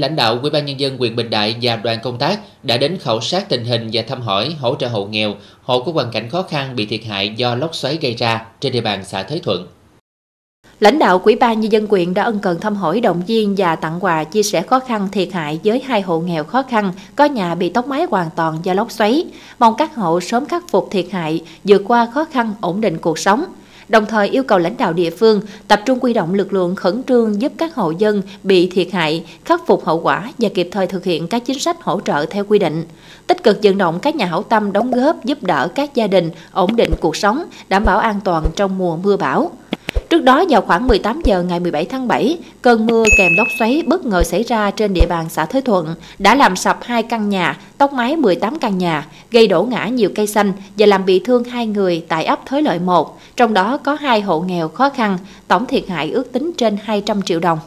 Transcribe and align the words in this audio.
Lãnh 0.00 0.16
đạo 0.16 0.38
Ủy 0.42 0.50
ban 0.50 0.66
nhân 0.66 0.80
dân 0.80 0.98
huyện 0.98 1.16
Bình 1.16 1.30
Đại 1.30 1.56
và 1.62 1.76
đoàn 1.76 1.98
công 2.02 2.18
tác 2.18 2.40
đã 2.62 2.76
đến 2.76 2.98
khảo 3.00 3.20
sát 3.20 3.48
tình 3.48 3.64
hình 3.64 3.90
và 3.92 4.02
thăm 4.08 4.22
hỏi 4.22 4.56
hỗ 4.60 4.74
trợ 4.74 4.88
hộ 4.88 5.04
nghèo, 5.04 5.34
hộ 5.62 5.82
có 5.82 5.92
hoàn 5.92 6.10
cảnh 6.12 6.28
khó 6.28 6.42
khăn 6.42 6.76
bị 6.76 6.86
thiệt 6.86 7.00
hại 7.08 7.32
do 7.36 7.54
lốc 7.54 7.74
xoáy 7.74 7.98
gây 8.00 8.14
ra 8.14 8.46
trên 8.60 8.72
địa 8.72 8.80
bàn 8.80 9.04
xã 9.04 9.22
Thới 9.22 9.40
Thuận. 9.44 9.66
Lãnh 10.80 10.98
đạo 10.98 11.18
Quỹ 11.18 11.34
ban 11.34 11.60
nhân 11.60 11.72
dân 11.72 11.86
quyện 11.86 12.14
đã 12.14 12.22
ân 12.22 12.38
cần 12.38 12.60
thăm 12.60 12.76
hỏi 12.76 13.00
động 13.00 13.22
viên 13.26 13.54
và 13.58 13.76
tặng 13.76 14.04
quà 14.04 14.24
chia 14.24 14.42
sẻ 14.42 14.62
khó 14.62 14.80
khăn 14.80 15.08
thiệt 15.12 15.28
hại 15.32 15.60
với 15.64 15.82
hai 15.86 16.00
hộ 16.00 16.20
nghèo 16.20 16.44
khó 16.44 16.62
khăn 16.62 16.92
có 17.16 17.24
nhà 17.24 17.54
bị 17.54 17.70
tốc 17.70 17.86
mái 17.86 18.06
hoàn 18.10 18.30
toàn 18.36 18.58
do 18.62 18.74
lốc 18.74 18.90
xoáy, 18.90 19.24
mong 19.58 19.74
các 19.78 19.94
hộ 19.94 20.20
sớm 20.20 20.46
khắc 20.46 20.68
phục 20.68 20.88
thiệt 20.90 21.06
hại, 21.12 21.42
vượt 21.64 21.82
qua 21.86 22.08
khó 22.14 22.24
khăn 22.24 22.54
ổn 22.60 22.80
định 22.80 22.98
cuộc 22.98 23.18
sống 23.18 23.44
đồng 23.90 24.06
thời 24.06 24.28
yêu 24.28 24.42
cầu 24.42 24.58
lãnh 24.58 24.76
đạo 24.76 24.92
địa 24.92 25.10
phương 25.10 25.40
tập 25.68 25.80
trung 25.86 25.98
quy 26.00 26.12
động 26.12 26.34
lực 26.34 26.52
lượng 26.52 26.74
khẩn 26.74 27.02
trương 27.08 27.40
giúp 27.40 27.52
các 27.58 27.74
hộ 27.74 27.90
dân 27.90 28.22
bị 28.42 28.70
thiệt 28.70 28.88
hại 28.92 29.24
khắc 29.44 29.66
phục 29.66 29.84
hậu 29.84 30.00
quả 30.00 30.32
và 30.38 30.48
kịp 30.54 30.68
thời 30.72 30.86
thực 30.86 31.04
hiện 31.04 31.28
các 31.28 31.42
chính 31.46 31.58
sách 31.58 31.82
hỗ 31.82 32.00
trợ 32.00 32.26
theo 32.30 32.44
quy 32.48 32.58
định. 32.58 32.84
Tích 33.26 33.42
cực 33.42 33.58
vận 33.62 33.78
động 33.78 33.98
các 34.02 34.16
nhà 34.16 34.26
hảo 34.26 34.42
tâm 34.42 34.72
đóng 34.72 34.90
góp 34.90 35.24
giúp 35.24 35.42
đỡ 35.42 35.68
các 35.74 35.94
gia 35.94 36.06
đình 36.06 36.30
ổn 36.52 36.76
định 36.76 36.90
cuộc 37.00 37.16
sống, 37.16 37.44
đảm 37.68 37.84
bảo 37.84 37.98
an 37.98 38.20
toàn 38.24 38.44
trong 38.56 38.78
mùa 38.78 38.96
mưa 38.96 39.16
bão. 39.16 39.50
Trước 40.10 40.24
đó 40.24 40.44
vào 40.48 40.60
khoảng 40.60 40.86
18 40.86 41.20
giờ 41.24 41.42
ngày 41.42 41.60
17 41.60 41.84
tháng 41.84 42.08
7, 42.08 42.38
cơn 42.62 42.86
mưa 42.86 43.04
kèm 43.18 43.32
lốc 43.36 43.48
xoáy 43.58 43.82
bất 43.86 44.04
ngờ 44.04 44.22
xảy 44.22 44.42
ra 44.42 44.70
trên 44.70 44.94
địa 44.94 45.06
bàn 45.08 45.26
xã 45.28 45.44
Thới 45.44 45.62
Thuận 45.62 45.94
đã 46.18 46.34
làm 46.34 46.56
sập 46.56 46.78
hai 46.82 47.02
căn 47.02 47.28
nhà, 47.28 47.58
tốc 47.78 47.92
mái 47.92 48.16
18 48.16 48.58
căn 48.58 48.78
nhà, 48.78 49.06
gây 49.30 49.46
đổ 49.46 49.62
ngã 49.62 49.86
nhiều 49.86 50.10
cây 50.14 50.26
xanh 50.26 50.52
và 50.78 50.86
làm 50.86 51.04
bị 51.04 51.18
thương 51.24 51.44
hai 51.44 51.66
người 51.66 52.04
tại 52.08 52.24
ấp 52.24 52.46
Thới 52.46 52.62
Lợi 52.62 52.78
1, 52.78 53.18
trong 53.36 53.54
đó 53.54 53.76
có 53.76 53.94
hai 53.94 54.20
hộ 54.20 54.40
nghèo 54.40 54.68
khó 54.68 54.88
khăn, 54.90 55.18
tổng 55.48 55.66
thiệt 55.66 55.88
hại 55.88 56.10
ước 56.10 56.32
tính 56.32 56.52
trên 56.56 56.76
200 56.82 57.22
triệu 57.22 57.40
đồng. 57.40 57.58